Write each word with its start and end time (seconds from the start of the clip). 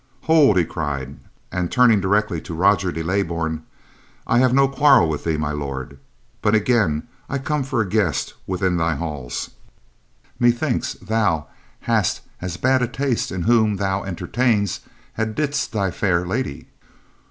"Hold!" 0.23 0.57
he 0.57 0.65
cried, 0.65 1.19
and, 1.51 1.71
turning 1.71 2.01
directly 2.01 2.41
to 2.41 2.55
Roger 2.55 2.91
de 2.91 3.03
Leybourn, 3.03 3.61
"I 4.25 4.39
have 4.39 4.51
no 4.51 4.67
quarrel 4.67 5.07
with 5.07 5.25
thee, 5.25 5.37
My 5.37 5.51
Lord, 5.51 5.99
but 6.41 6.55
again 6.55 7.07
I 7.29 7.37
come 7.37 7.61
for 7.61 7.81
a 7.81 7.87
guest 7.87 8.33
within 8.47 8.77
thy 8.77 8.95
halls. 8.95 9.51
Methinks 10.39 10.95
thou 10.95 11.49
hast 11.81 12.21
as 12.41 12.57
bad 12.57 12.91
taste 12.95 13.31
in 13.31 13.43
whom 13.43 13.75
thou 13.75 14.01
entertains 14.01 14.79
as 15.19 15.35
didst 15.35 15.71
thy 15.71 15.91
fair 15.91 16.25
lady." 16.25 16.65